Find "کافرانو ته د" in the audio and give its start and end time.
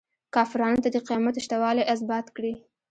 0.35-0.97